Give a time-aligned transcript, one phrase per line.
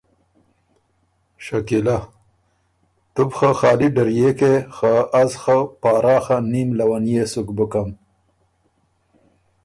[1.45, 1.97] شکیلۀ:
[3.13, 7.89] تو بو خه خالی ډريېکې خه از خه پاراخه نېم لونيې سُک بُکم۔